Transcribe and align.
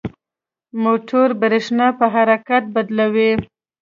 موټور 0.83 1.29
برېښنا 1.41 1.87
په 1.99 2.05
حرکت 2.13 2.63
بدلوي. 2.75 3.31